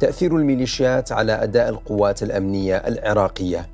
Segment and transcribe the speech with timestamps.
[0.00, 3.66] تأثير الميليشيات على أداء القوات الأمنية العراقية.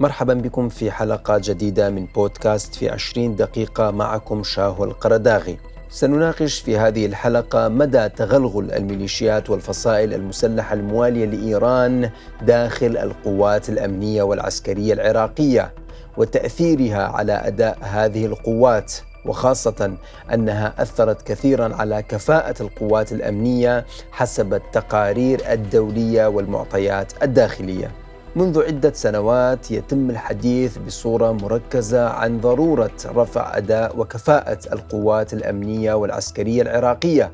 [0.00, 5.58] مرحبا بكم في حلقة جديدة من بودكاست في 20 دقيقة معكم شاهو القرداغي
[5.90, 12.10] سنناقش في هذه الحلقة مدى تغلغل الميليشيات والفصائل المسلحة الموالية لإيران
[12.42, 15.74] داخل القوات الأمنية والعسكرية العراقية
[16.16, 18.92] وتأثيرها على أداء هذه القوات.
[19.24, 19.94] وخاصة
[20.34, 27.90] أنها أثرت كثيرا على كفاءة القوات الأمنية حسب التقارير الدولية والمعطيات الداخلية.
[28.36, 36.62] منذ عدة سنوات يتم الحديث بصورة مركزة عن ضرورة رفع أداء وكفاءة القوات الأمنية والعسكرية
[36.62, 37.32] العراقية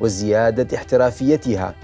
[0.00, 1.74] وزيادة احترافيتها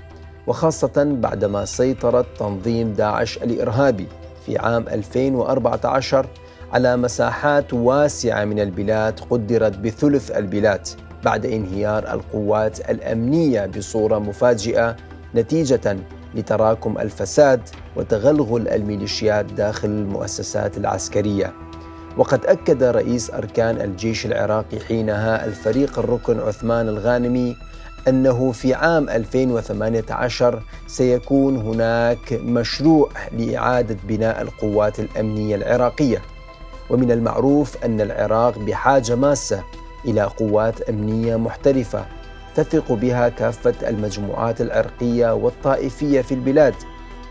[0.47, 4.07] وخاصة بعدما سيطرت تنظيم داعش الإرهابي
[4.47, 6.27] في عام 2014
[6.73, 10.89] على مساحات واسعة من البلاد قدرت بثلث البلاد
[11.25, 14.97] بعد انهيار القوات الأمنية بصورة مفاجئة
[15.35, 15.97] نتيجة
[16.35, 17.61] لتراكم الفساد
[17.97, 21.53] وتغلغل الميليشيات داخل المؤسسات العسكرية.
[22.17, 27.57] وقد أكد رئيس أركان الجيش العراقي حينها الفريق الركن عثمان الغانمي
[28.09, 36.23] أنه في عام 2018 سيكون هناك مشروع لإعادة بناء القوات الأمنية العراقية.
[36.91, 39.63] ومن المعروف أن العراق بحاجة ماسة
[40.05, 42.07] إلى قوات أمنية محترفة
[42.55, 46.75] تثق بها كافة المجموعات العرقية والطائفية في البلاد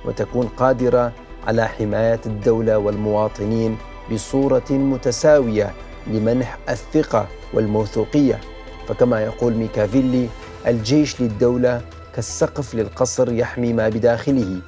[0.05, 1.11] وتكون قادرة
[1.47, 3.77] على حماية الدولة والمواطنين
[4.11, 5.73] بصورة متساوية
[6.07, 8.39] لمنح الثقة والموثوقية.
[8.87, 10.27] فكما يقول ميكافيلي
[10.67, 11.81] الجيش للدولة
[12.15, 14.59] كالسقف للقصر يحمي ما بداخله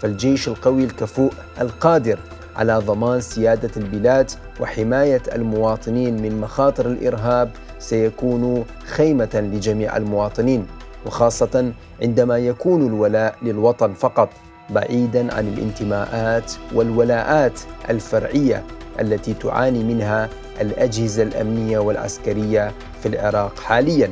[0.00, 2.18] فالجيش القوي الكفؤ القادر
[2.56, 10.66] على ضمان سيادة البلاد وحماية المواطنين من مخاطر الإرهاب سيكون خيمة لجميع المواطنين
[11.06, 14.28] وخاصة عندما يكون الولاء للوطن فقط
[14.70, 18.62] بعيدا عن الانتماءات والولاءات الفرعية
[19.00, 20.28] التي تعاني منها
[20.60, 24.10] الأجهزة الأمنية والعسكرية في العراق حاليا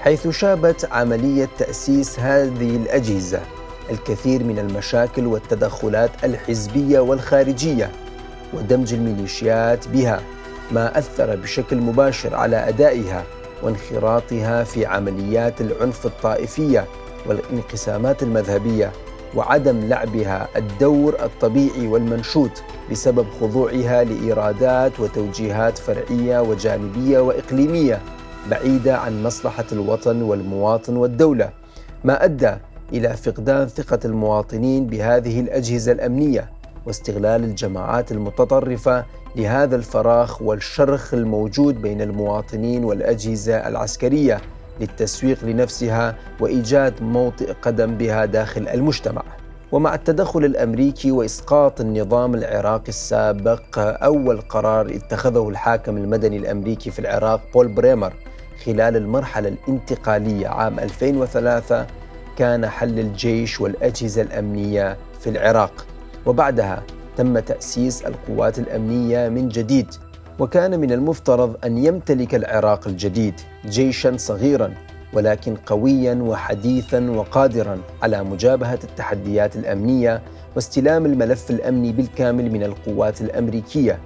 [0.00, 3.40] حيث شابت عملية تأسيس هذه الأجهزة.
[3.90, 7.90] الكثير من المشاكل والتدخلات الحزبية والخارجية
[8.54, 10.20] ودمج الميليشيات بها
[10.72, 13.24] ما أثر بشكل مباشر على أدائها
[13.62, 16.86] وانخراطها في عمليات العنف الطائفية
[17.26, 18.92] والانقسامات المذهبية
[19.34, 22.50] وعدم لعبها الدور الطبيعي والمنشود
[22.90, 28.00] بسبب خضوعها لإيرادات وتوجيهات فرعية وجانبية وإقليمية
[28.50, 31.50] بعيدة عن مصلحة الوطن والمواطن والدولة
[32.04, 32.54] ما أدى
[32.92, 36.50] إلى فقدان ثقة المواطنين بهذه الأجهزة الأمنية
[36.86, 39.04] واستغلال الجماعات المتطرفة
[39.36, 44.40] لهذا الفراغ والشرخ الموجود بين المواطنين والأجهزة العسكرية
[44.80, 49.22] للتسويق لنفسها وإيجاد موطئ قدم بها داخل المجتمع.
[49.72, 57.40] ومع التدخل الأمريكي وإسقاط النظام العراقي السابق أول قرار اتخذه الحاكم المدني الأمريكي في العراق
[57.54, 58.12] بول بريمر
[58.64, 61.86] خلال المرحلة الانتقالية عام 2003
[62.36, 65.86] كان حل الجيش والأجهزة الأمنية في العراق.
[66.26, 66.82] وبعدها
[67.16, 69.86] تم تأسيس القوات الأمنية من جديد
[70.38, 73.34] وكان من المفترض أن يمتلك العراق الجديد
[73.66, 74.74] جيشا صغيرا
[75.12, 80.22] ولكن قويا وحديثا وقادرا على مجابهة التحديات الأمنية
[80.56, 83.98] واستلام الملف الأمني بالكامل من القوات الأمريكية.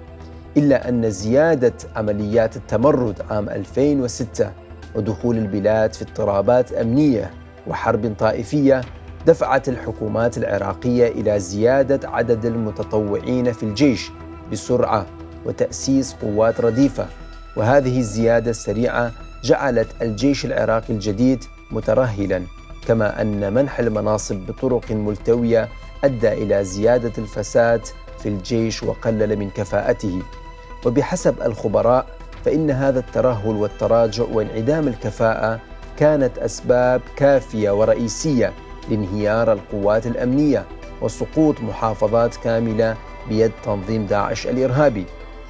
[0.57, 4.51] إلا أن زيادة عمليات التمرد عام 2006
[4.95, 7.31] ودخول البلاد في اضطرابات أمنية
[7.67, 8.81] وحرب طائفية
[9.27, 14.11] دفعت الحكومات العراقية إلى زيادة عدد المتطوعين في الجيش
[14.53, 15.07] بسرعة
[15.45, 17.07] وتأسيس قوات رديفة.
[17.57, 19.13] وهذه الزيادة السريعة
[19.45, 22.43] جعلت الجيش العراقي الجديد مترهلا
[22.89, 25.69] كما أن منح المناصب بطرق ملتوية
[26.05, 27.81] أدى إلى زيادة الفساد
[28.19, 30.23] في الجيش وقلل من كفاءته.
[30.87, 32.07] وبحسب الخبراء
[32.45, 35.61] فإن هذا الترهل والتراجع وانعدام الكفاءة
[35.97, 38.53] كانت أسباب كافية ورئيسية
[38.91, 40.65] لانهيار القوات الأمنية
[41.03, 42.97] وسقوط محافظات كاملة
[43.29, 45.05] بيد تنظيم داعش الإرهابي.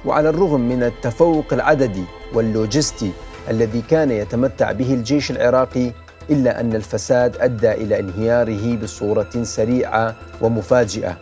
[0.05, 2.03] وعلى الرغم من التفوق العددي
[2.33, 3.11] واللوجستي
[3.49, 5.91] الذي كان يتمتع به الجيش العراقي
[6.29, 11.17] إلا أن الفساد أدى إلى انهياره بصورة سريعة ومفاجئة.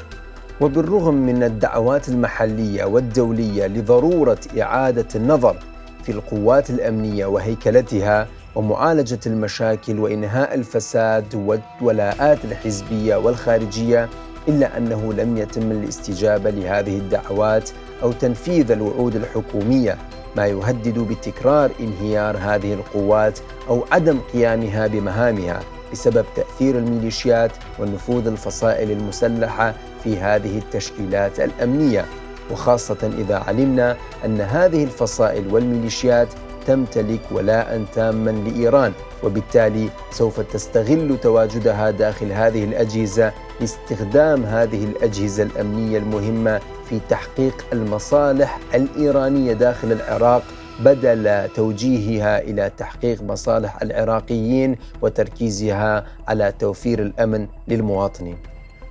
[0.62, 5.56] وبالرغم من الدعوات المحلية والدولية لضرورة إعادة النظر
[6.04, 14.10] في القوات الأمنية وهيكلتها ومعالجة المشاكل وإنهاء الفساد والولاءات الحزبية والخارجية
[14.48, 17.70] إلا أنه لم يتم الاستجابة لهذه الدعوات
[18.04, 19.98] أو تنفيذ الوعود الحكومية
[20.36, 25.60] ما يهدد بتكرار انهيار هذه القوات أو عدم قيامها بمهامها
[25.92, 29.74] بسبب تأثير الميليشيات ونفوذ الفصائل المسلحة
[30.04, 32.06] في هذه التشكيلات الأمنية.
[32.52, 36.28] وخاصة إذا علمنا أن هذه الفصائل والميليشيات
[36.68, 43.32] تمتلك ولاء تاما لإيران وبالتالي سوف تستغل تواجدها داخل هذه الأجهزة
[43.62, 46.60] لاستخدام هذه الأجهزة الأمنية المهمة
[46.90, 50.44] في تحقيق المصالح الإيرانية داخل العراق
[50.80, 58.38] بدل توجيهها إلى تحقيق مصالح العراقيين وتركيزها على توفير الأمن للمواطنين.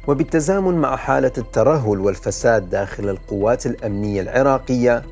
[0.08, 5.02] وبالتزامن مع حالة الترهل والفساد داخل القوات الأمنية العراقية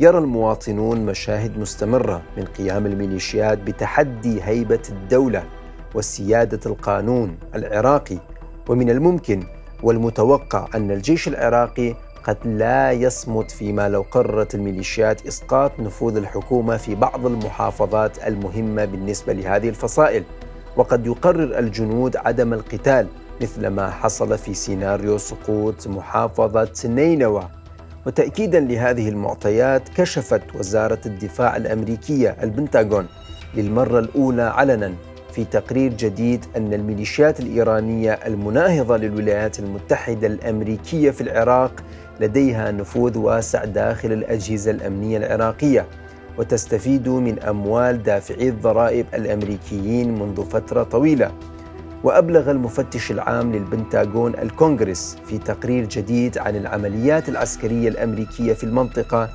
[0.00, 5.44] يرى المواطنون مشاهد مستمرة من قيام الميليشيات بتحدي هيبة الدولة
[5.94, 8.18] وسيادة القانون العراقي.
[8.68, 9.42] ومن الممكن
[9.82, 11.94] والمتوقع أن الجيش العراقي
[12.24, 19.32] قد لا يصمت فيما لو قررت الميليشيات إسقاط نفوذ الحكومة في بعض المحافظات المهمة بالنسبة
[19.32, 20.24] لهذه الفصائل.
[20.76, 23.06] وقد يقرر الجنود عدم القتال
[23.42, 27.48] مثل ما حصل في سيناريو سقوط محافظة نينوى
[28.06, 33.06] وتأكيدا لهذه المعطيات كشفت وزارة الدفاع الأمريكية البنتاغون
[33.54, 34.94] للمرة الأولى علنا
[35.32, 41.72] في تقرير جديد أن الميليشيات الإيرانية المناهضة للولايات المتحدة الأمريكية في العراق
[42.20, 45.86] لديها نفوذ واسع داخل الأجهزة الأمنية العراقية
[46.38, 51.32] وتستفيد من أموال دافعي الضرائب الأمريكيين منذ فترة طويلة.
[52.04, 59.28] وأبلغ المفتش العام للبنتاغون الكونغرس في تقرير جديد عن العمليات العسكرية الأمريكية في المنطقة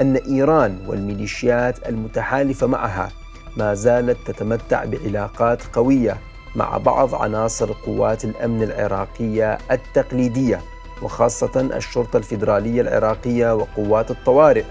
[0.00, 3.10] أن إيران والميليشيات المتحالفة معها
[3.56, 6.16] ما زالت تتمتع بعلاقات قوية
[6.56, 10.60] مع بعض عناصر قوات الأمن العراقية التقليدية
[11.02, 14.64] وخاصة الشرطة الفيدرالية العراقية وقوات الطوارئ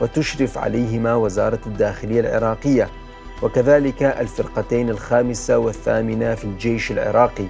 [0.00, 2.88] وتشرف عليهما وزارة الداخلية العراقية
[3.42, 7.44] وكذلك الفرقتين الخامسة والثامنة في الجيش العراقي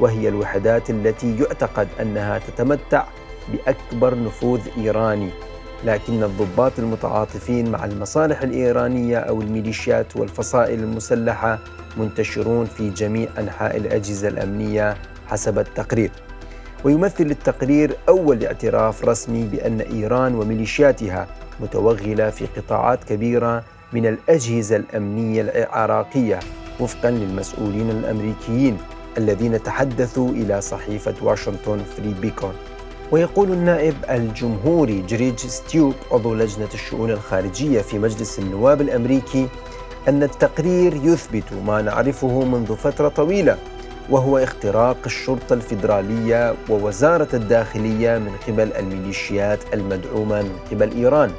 [0.00, 3.04] وهي الوحدات التي يعتقد أنها تتمتع
[3.52, 5.30] بأكبر نفوذ إيراني.
[5.84, 11.58] لكن الضباط المتعاطفين مع المصالح الإيرانية أو الميليشيات والفصائل المسلحة
[11.96, 14.96] منتشرون في جميع أنحاء الأجهزة الأمنية
[15.26, 16.10] حسب التقرير.
[16.84, 21.26] ويمثل التقرير أول اعتراف رسمي بأن إيران وميليشياتها
[21.60, 26.38] متوغلة في قطاعات كبيرة من الأجهزة الأمنية العراقية
[26.80, 28.78] وفقا للمسؤولين الأمريكيين
[29.18, 32.52] الذين تحدثوا إلى صحيفة واشنطن فري بيكون.
[33.12, 39.48] ويقول النائب الجمهوري جريج ستيوب عضو لجنة الشؤون الخارجية في مجلس النواب الأمريكي
[40.08, 43.56] أن التقرير يثبت ما نعرفه منذ فترة طويلة
[44.10, 51.30] وهو اختراق الشرطة الفيدرالية ووزارة الداخلية من قبل الميليشيات المدعومة من قبل إيران.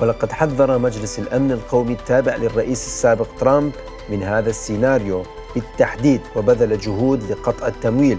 [0.00, 3.72] ولقد حذر مجلس الأمن القومي التابع للرئيس السابق ترامب
[4.10, 5.22] من هذا السيناريو
[5.54, 8.18] بالتحديد وبذل جهود لقطع التمويل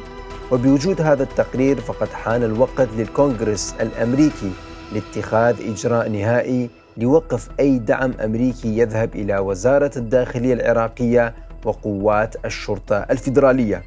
[0.52, 4.52] وبوجود هذا التقرير فقد حان الوقت للكونغرس الأمريكي
[4.94, 11.36] لاتخاذ إجراء نهائي لوقف أي دعم أمريكي يذهب إلى وزارة الداخلية العراقية
[11.66, 13.84] وقوات الشرطة الفيدرالية.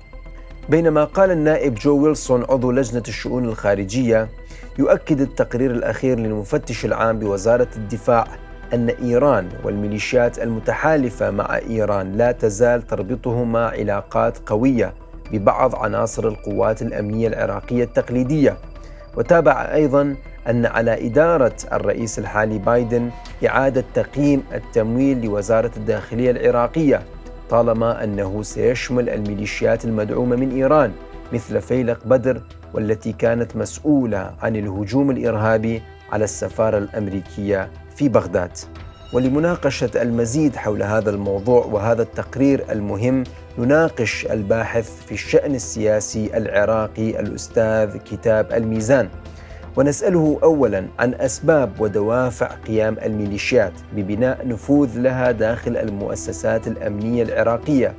[0.68, 4.28] بينما قال النائب جو ويلسون عضو لجنة الشؤون الخارجية
[4.78, 8.26] يؤكد التقرير الأخير للمفتش العام بوزارة الدفاع
[8.74, 14.94] أن إيران والميليشيات المتحالفة مع إيران لا تزال تربطهما علاقات قوية
[15.32, 18.56] ببعض عناصر القوات الأمنية العراقية التقليدية.
[19.16, 20.16] وتابع أيضا
[20.48, 23.10] أن على إدارة الرئيس الحالي بايدن
[23.46, 27.02] إعادة تقييم التمويل لوزارة الداخلية العراقية
[27.50, 30.92] طالما أنه سيشمل الميليشيات المدعومة من إيران.
[31.32, 32.40] مثل فيلق بدر
[32.74, 38.50] والتي كانت مسؤولة عن الهجوم الإرهابي على السفارة الأمريكية في بغداد.
[39.12, 43.24] ولمناقشة المزيد حول هذا الموضوع وهذا التقرير المهم
[43.58, 49.08] نناقش الباحث في الشأن السياسي العراقي الأستاذ كتاب الميزان.
[49.76, 57.94] ونسأله أولا عن أسباب ودوافع قيام الميليشيات ببناء نفوذ لها داخل المؤسسات الأمنية العراقية.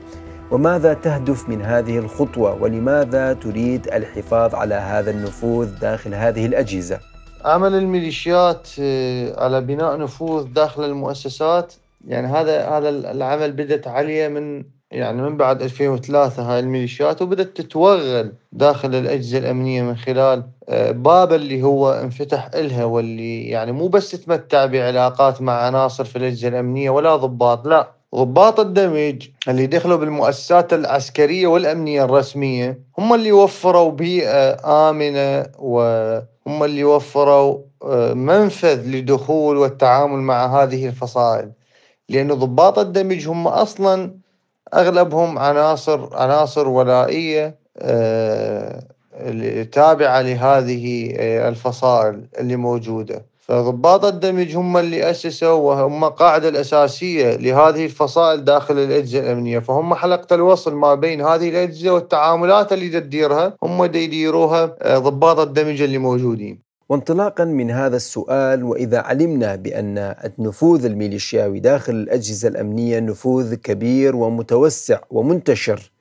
[0.52, 7.00] وماذا تهدف من هذه الخطوة ولماذا تريد الحفاظ على هذا النفوذ داخل هذه الأجهزة؟
[7.46, 11.74] عمل الميليشيات آه، على بناء نفوذ داخل المؤسسات
[12.08, 18.34] يعني هذا هذا العمل بدت عليه من يعني من بعد 2003 هاي الميليشيات وبدت تتوغل
[18.52, 24.12] داخل الأجهزة الأمنية من خلال آه، باب اللي هو انفتح إلها واللي يعني مو بس
[24.12, 30.74] تتمتع بعلاقات مع عناصر في الأجهزة الأمنية ولا ضباط لا ضباط الدمج اللي دخلوا بالمؤسسات
[30.74, 40.20] العسكرية والأمنية الرسمية هم اللي وفروا بيئة آمنة وهم اللي وفروا آه، منفذ لدخول والتعامل
[40.20, 41.52] مع هذه الفصائل.
[42.10, 44.12] لأن ضباط الدمج هم أصلا
[44.74, 47.60] أغلبهم عناصر عناصر ولائيه
[49.72, 51.12] تابعة لهذه
[51.50, 53.26] الفصائل اللي موجودة.
[53.48, 59.60] فضباط الدمج هم اللي أسسوا وهم القاعده الأساسية لهذه الفصائل داخل الأجهزة الأمنية.
[59.60, 65.82] فهم حلقة الوصل ما بين هذه الأجهزة والتعاملات اللي تديرها هم يديروها آه، ضباط الدمج
[65.82, 66.62] اللي موجودين.
[66.90, 75.00] وانطلاقا من هذا السؤال وإذا علمنا بأن النفوذ الميليشياوي داخل الأجهزة الأمنية نفوذ كبير ومتوسع
[75.10, 75.92] ومنتشر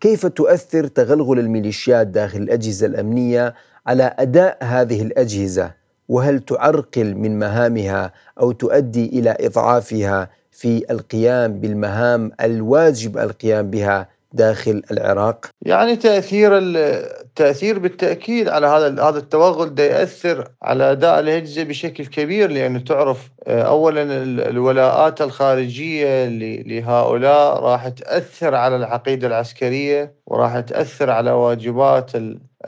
[0.00, 3.54] كيف تؤثر تغلغل الميليشيات داخل الأجهزة الأمنية
[3.86, 12.32] على أداء هذه الأجهزة؟ وهل تعرقل من مهامها أو تؤدي إلى إضعافها في القيام بالمهام
[12.40, 20.48] الواجب القيام بها داخل العراق؟ يعني تأثير التاثير بالتأكيد على هذا هذا التوغل ده يأثر
[20.62, 24.02] على أداء الاجهزه بشكل كبير لأنه تعرف آه، اولا
[24.48, 26.28] الولاءات الخارجية
[26.62, 32.12] لهؤلاء راح تأثر على العقيدة العسكرية وراح تأثر على واجبات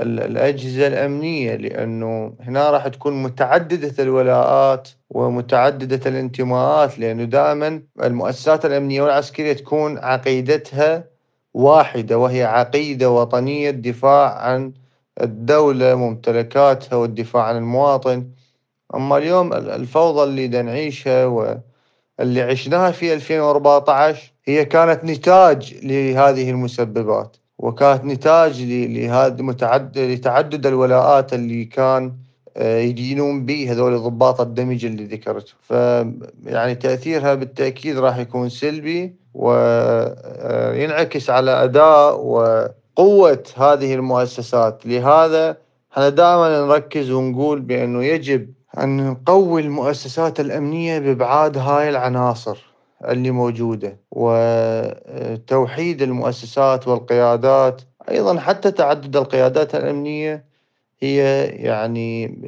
[0.00, 9.52] الأجهزة الأمنية لأنه هنا راح تكون متعددة الولاءات ومتعددة الانتماءات لأنه دائما المؤسسات الأمنية والعسكرية
[9.52, 11.04] تكون عقيدتها
[11.54, 14.72] واحدة وهي عقيدة وطنية الدفاع عن
[15.22, 18.26] الدولة ممتلكاتها والدفاع عن المواطن.
[18.94, 27.36] أما اليوم الفوضى اللي نعيشها واللي عشناها في 2014 هي كانت نتاج لهذه المسببات.
[27.58, 32.12] وكانت نتاج لهذا متعدد لتعدد الولاءات اللي كان
[32.56, 35.52] آه، يدينون به هذول ضباط الدمج اللي ذكرته.
[35.62, 44.86] فيعني تأثيرها بالتأكيد راح يكون سلبي وينعكس آه، على أداء وقوة هذه المؤسسات.
[44.86, 45.56] لهذا
[45.92, 52.67] إحنا دائما نركز ونقول بأنه يجب أن نقوي المؤسسات الأمنية بإبعاد هاي العناصر.
[53.04, 57.82] اللي موجودة وتوحيد المؤسسات والقيادات.
[58.10, 60.44] أيضا حتى تعدد القيادات الأمنية
[61.00, 62.38] هي يعني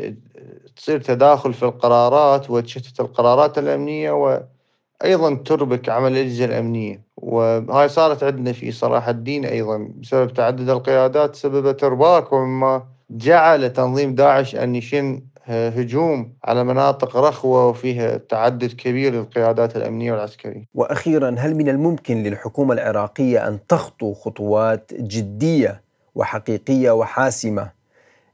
[0.76, 7.02] تصير تداخل في القرارات وتشتت القرارات الأمنية وأيضا تربك عمل الأجهزة الأمنية.
[7.16, 14.14] وهاي صارت عندنا في صلاح الدين أيضا بسبب تعدد القيادات سببت إرباك ومما جعل تنظيم
[14.14, 20.65] داعش أن يشن هجوم على مناطق رخوة وفيها تعدد كبير للقيادات الأمنية والعسكرية.
[20.75, 25.83] وأخيرا هل من الممكن للحكومة العراقية أن تخطو خطوات جدية
[26.15, 27.71] وحقيقية وحاسمة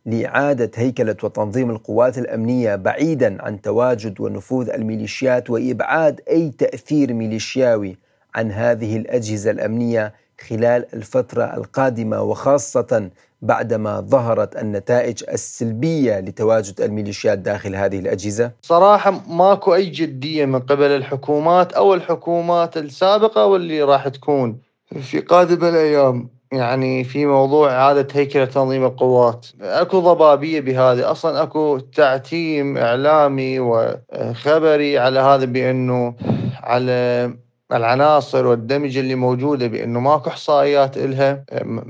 [0.07, 7.99] لإعادة هيكلة وتنظيم القوات الأمنية بعيدا عن تواجد ونفوذ الميليشيات وإبعاد أي تأثير ميليشياوي
[8.35, 13.11] عن هذه الأجهزة الأمنية خلال الفترة القادمة وخاصة
[13.47, 20.91] بعدما ظهرت النتائج السلبية لتواجد الميليشيات داخل هذه الأجهزة؟ صراحة ماكو أي جدية من قبل
[20.91, 24.59] الحكومات أو الحكومات السابقة واللي راح تكون
[25.01, 26.37] في قادم الأيام.
[26.53, 29.47] يعني في موضوع إعادة هيكلة تنظيم القوات.
[29.61, 31.11] أكو ضبابية بهذه.
[31.11, 36.15] أصلا أكو تعتيم إعلامي وخبري على هذا بأنه
[36.63, 37.31] على
[37.73, 41.45] العناصر والدمج اللي موجودة بأنه ماكو إحصائيات إلها.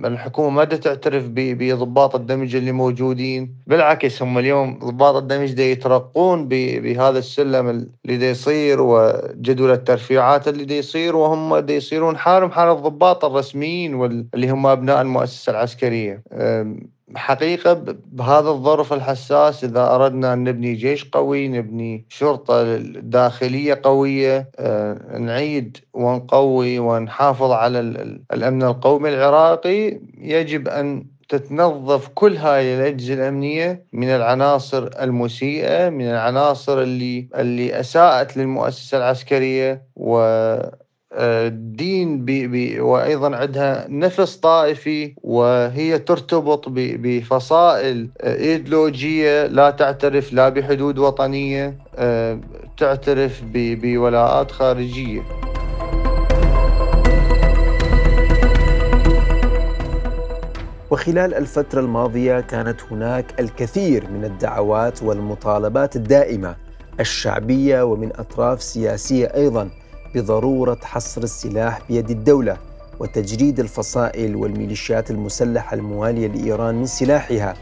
[0.04, 3.54] الحكومة ما تعترف بضباط الدمج اللي موجودين.
[3.66, 10.64] بالعكس هم اليوم ضباط الدمج دي يترقون بهذا السلم اللي دي يصير وجدول الترفيعات اللي
[10.64, 16.22] دي يصير وهم دي يصيرون حالهم حال الضباط الرسميين واللي هم أبناء المؤسسة العسكرية.
[17.16, 17.72] حقيقة
[18.12, 25.76] بهذا الظرف الحساس إذا أردنا أن نبني جيش قوي نبني شرطة داخلية قوية آه، نعيد
[25.94, 27.80] ونقوي ونحافظ على
[28.32, 36.82] الأمن القومي العراقي يجب أن تتنظف كل هاي الأجهزة الأمنية من العناصر المسيئة من العناصر
[36.82, 40.18] اللي اللي أساءت للمؤسسة العسكرية و
[41.16, 50.98] الدين بي بي وأيضا عندها نفس طائفي وهي ترتبط بفصائل إيديولوجية لا تعترف لا بحدود
[50.98, 52.40] وطنية آه،
[52.76, 55.22] تعترف بولاءات خارجية.
[60.90, 66.56] وخلال الفترة الماضية كانت هناك الكثير من الدعوات والمطالبات الدائمة
[67.00, 69.70] الشعبية ومن أطراف سياسية أيضا
[70.14, 72.56] بضرورة حصر السلاح بيد الدولة
[73.00, 77.54] وتجريد الفصائل والميليشيات المسلحة الموالية لإيران من سلاحها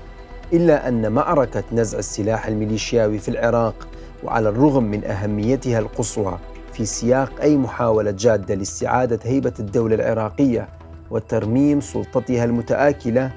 [0.52, 3.88] إلا أن معركة نزع السلاح الميليشياوي في العراق
[4.24, 6.38] وعلى الرغم من أهميتها القصوى
[6.72, 10.68] في سياق أي محاولة جادة لاستعادة هيبة الدولة العراقية
[11.10, 13.30] وترميم سلطتها المتآكلة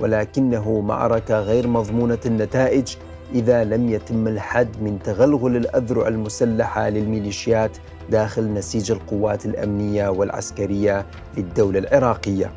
[0.00, 2.96] ولكنه معركة غير مضمونة النتائج
[3.34, 7.76] إذا لم يتم الحد من تغلغل الأذرع المسلحة للميليشيات
[8.10, 12.50] داخل نسيج القوات الأمنية والعسكرية للدولة العراقية.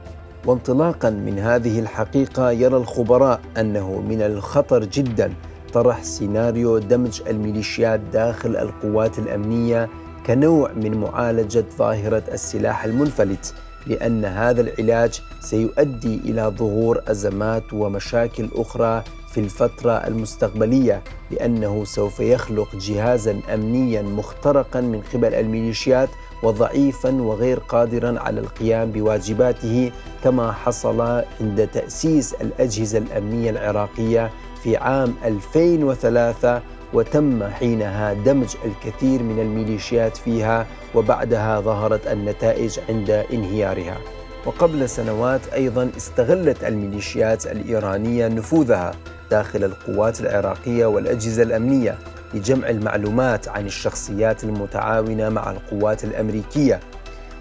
[0.45, 5.33] وانطلاقا من هذه الحقيقة يرى الخبراء أنه من الخطر جدا
[5.73, 9.89] طرح سيناريو دمج الميليشيات داخل القوات الأمنية
[10.25, 13.53] كنوع من معالجة ظاهرة السلاح المنفلت
[13.87, 19.03] لأن هذا العلاج سيؤدي إلى ظهور أزمات ومشاكل أخرى
[19.37, 21.01] في الفترة المستقبلية
[21.31, 26.09] لأنه سوف يخلق جهازا امنيا مخترقا من قبل الميليشيات
[26.43, 29.91] وضعيفا وغير قادرا على القيام بواجباته
[30.23, 31.01] كما حصل
[31.41, 34.31] عند تأسيس الأجهزة الأمنية العراقية
[34.63, 36.61] في عام 2003
[36.93, 43.97] وتم حينها دمج الكثير من الميليشيات فيها وبعدها ظهرت النتائج عند انهيارها.
[44.45, 48.91] وقبل سنوات أيضا استغلت الميليشيات الإيرانية نفوذها
[49.31, 51.97] داخل القوات العراقية والأجهزة الأمنية
[52.33, 56.79] لجمع المعلومات عن الشخصيات المتعاونة مع القوات الأمريكية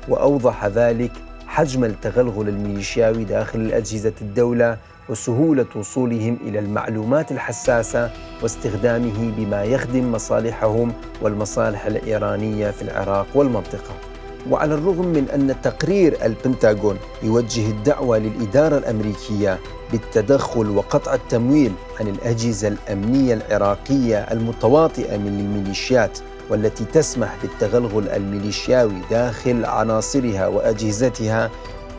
[0.08, 1.12] وأوضح ذلك
[1.46, 4.78] حجم التغلغل الميليشياوي داخل اجهزه الدولة
[5.08, 8.10] وسهولة وصولهم إلى المعلومات الحساسة
[8.42, 14.05] واستخدامه بما يخدم مصالحهم والمصالح الإيرانية في العراق والمنطقة.
[14.50, 19.58] وعلى الرغم من أن تقرير البنتاغون يوجه الدعوة للإدارة الأمريكية
[19.92, 26.18] بالتدخل وقطع التمويل عن الأجهزة الأمنية العراقية المتواطئة من الميليشيات
[26.50, 31.50] والتي تسمح بالتغلغل الميليشياوي داخل عناصرها وأجهزتها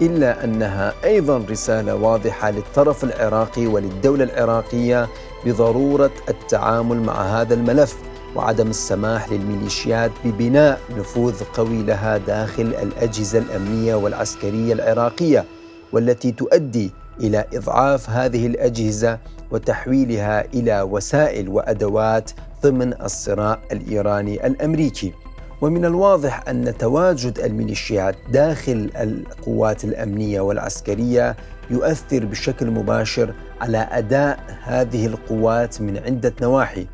[0.01, 5.07] إلا أنها أيضا رسالة واضحة للطرف العراقي وللدولة العراقية
[5.45, 7.95] بضرورة التعامل مع هذا الملف.
[8.37, 15.45] وعدم السماح للميليشيات ببناء نفوذ قوي لها داخل الأجهزة الأمنية والعسكرية العراقية
[15.93, 19.19] والتي تؤدي إلى إضعاف هذه الأجهزة
[19.51, 22.31] وتحويلها إلى وسائل وأدوات
[22.63, 25.13] ضمن الصراع الإيراني الأمريكي.
[25.61, 31.35] ومن الواضح أن تواجد الميليشيات داخل القوات الأمنية والعسكرية
[31.69, 36.87] يؤثر بشكل مباشر على أداء هذه القوات من عدة نواحي.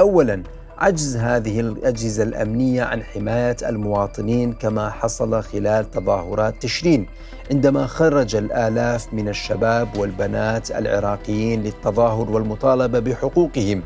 [0.00, 0.42] اولا
[0.84, 7.06] عجز هذه الأجهزة الأمنية عن حماية المواطنين كما حصل خلال تظاهرات تشرين
[7.50, 13.82] عندما خرج الآلاف من الشباب والبنات العراقيين للتظاهر والمطالبة بحقوقهم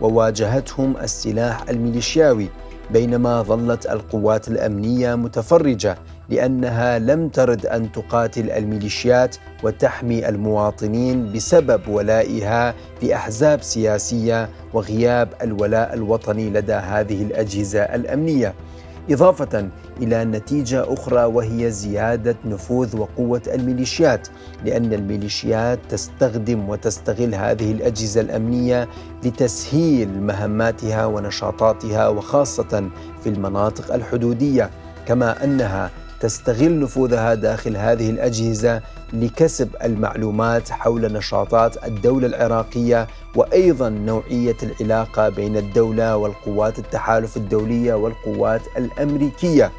[0.00, 2.48] وواجهتهم السلاح الميليشياوي
[2.90, 12.74] بينما ظلت القوات الأمنية متفرجة لأنها لم ترد أن تقاتل الميليشيات وتحمي المواطنين بسبب ولائها
[13.02, 18.54] لأحزاب سياسية وغياب الولاء الوطني لدى هذه الأجهزة الأمنية.
[19.10, 19.68] إضافة
[20.02, 24.28] إلى نتيجة أخرى وهي زيادة نفوذ وقوة الميليشيات
[24.64, 28.88] لأن الميليشيات تستخدم وتستغل هذه الأجهزة الأمنية
[29.24, 32.90] لتسهيل مهماتها ونشاطاتها وخاصة
[33.22, 34.70] في المناطق الحدودية
[35.06, 44.56] كما أنها تستغل نفوذها داخل هذه الأجهزة لكسب المعلومات حول نشاطات الدولة العراقية وأيضا نوعية
[44.62, 49.72] العلاقة بين الدولة والقوات التحالف الدولية والقوات الأمريكية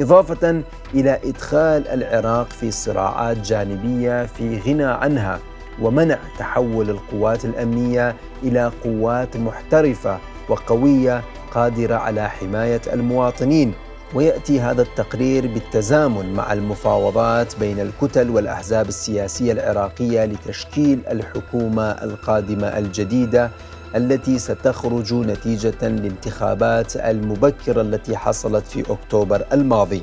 [0.00, 0.62] إضافة
[0.94, 5.38] إلى إدخال العراق في صراعات جانبية في غنى عنها
[5.80, 11.22] ومنع تحول القوات الأمنية إلى قوات محترفة وقوية
[11.54, 13.74] قادرة على حماية المواطنين.
[14.14, 23.50] ويأتي هذا التقرير بالتزامن مع المفاوضات بين الكتل والأحزاب السياسية العراقية لتشكيل الحكومة القادمة الجديدة
[23.96, 30.02] التي ستخرج نتيجة الانتخابات المبكره التي حصلت في أكتوبر الماضي.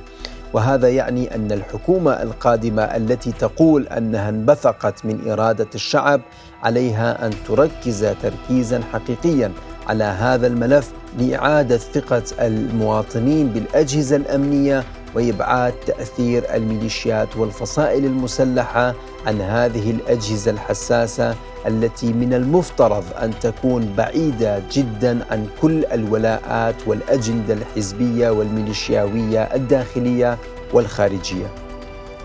[0.53, 6.21] وهذا يعني أن الحكومة القادمة التي تقول أنها انبثقت من إرادة الشعب
[6.63, 9.51] عليها أن تركز تركيزا حقيقيا
[9.87, 14.83] على هذا الملف لإعادة ثقة المواطنين بالأجهزة الأمنية
[15.15, 18.93] وإبعاد تأثير الميليشيات والفصائل المسلحة
[19.25, 21.35] عن هذه الأجهزة الحساسة
[21.67, 30.37] التي من المفترض أن تكون بعيدة جدا عن كل الولاءات والأجندة الحزبية والميليشياوية الداخلية
[30.73, 31.45] والخارجية.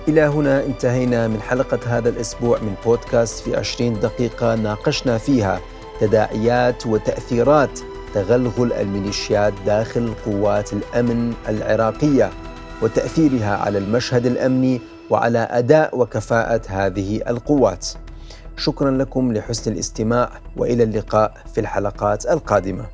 [0.08, 5.60] إلى هنا انتهينا من حلقة هذا الأسبوع من بودكاست في 20 دقيقة ناقشنا فيها
[6.00, 7.80] تداعيات وتأثيرات
[8.14, 12.30] تغلغل الميليشيات داخل قوات الأمن العراقية
[12.82, 14.80] وتأثيرها على المشهد الأمني
[15.10, 17.86] وعلى أداء وكفاءة هذه القوات.
[18.56, 22.86] شكرا لكم لحسن الاستماع وإلى اللقاء في الحلقات القادمة.